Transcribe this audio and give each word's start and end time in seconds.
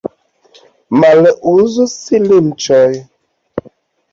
Male 1.01 1.31
okazus 1.51 1.93
linĉoj. 2.25 2.87